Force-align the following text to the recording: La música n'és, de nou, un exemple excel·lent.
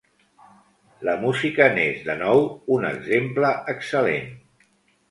La 1.09 1.13
música 1.25 1.67
n'és, 1.75 2.01
de 2.09 2.17
nou, 2.25 2.43
un 2.79 2.89
exemple 2.91 3.57
excel·lent. 3.77 4.31